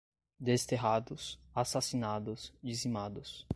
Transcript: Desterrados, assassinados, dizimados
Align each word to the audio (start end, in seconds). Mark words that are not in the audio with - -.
Desterrados, 0.39 1.37
assassinados, 1.53 2.51
dizimados 2.63 3.45